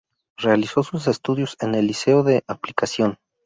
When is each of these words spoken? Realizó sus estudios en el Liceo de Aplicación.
Realizó 0.37 0.81
sus 0.81 1.05
estudios 1.07 1.55
en 1.59 1.75
el 1.75 1.85
Liceo 1.85 2.23
de 2.23 2.43
Aplicación. 2.47 3.19